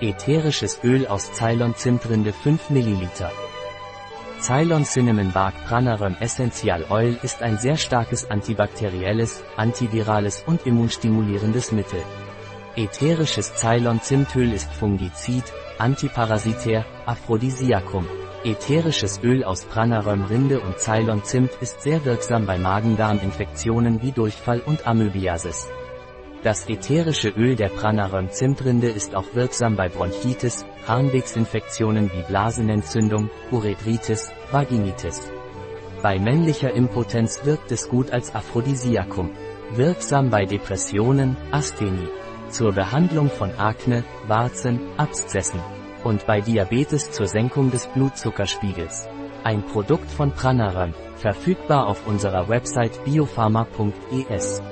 [0.00, 3.08] Ätherisches Öl aus Ceylon-Zimtrinde 5 ml.
[4.40, 12.02] Ceylon Cinnamon Bark Pranarum Essential Oil ist ein sehr starkes antibakterielles, antivirales und immunstimulierendes Mittel.
[12.74, 15.44] Ätherisches Ceylon-Zimtöl ist Fungizid,
[15.78, 18.04] antiparasitär, Aphrodisiakum.
[18.42, 24.60] Ätherisches Öl aus Pranarum Rinde und Ceylon Zimt ist sehr wirksam bei Magen-Darm-Infektionen wie Durchfall
[24.66, 25.68] und Amöbiasis.
[26.44, 35.32] Das ätherische Öl der Pranarum-Zimtrinde ist auch wirksam bei Bronchitis, Harnwegsinfektionen wie Blasenentzündung, Urethritis, Vaginitis.
[36.02, 39.30] Bei männlicher Impotenz wirkt es gut als Aphrodisiakum.
[39.74, 42.10] Wirksam bei Depressionen, Asthenie.
[42.50, 45.60] Zur Behandlung von Akne, Warzen, Abszessen.
[46.04, 49.08] Und bei Diabetes zur Senkung des Blutzuckerspiegels.
[49.44, 54.62] Ein Produkt von Pranarum, verfügbar auf unserer Website biopharma.es.